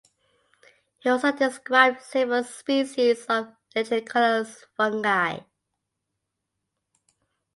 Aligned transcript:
He 0.97 1.09
also 1.11 1.31
described 1.31 2.01
several 2.01 2.43
species 2.43 3.23
of 3.25 3.53
lichenicolous 3.75 4.63
fungi. 4.75 5.41